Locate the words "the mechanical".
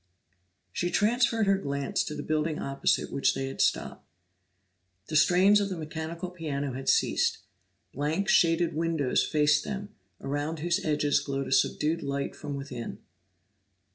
5.69-6.31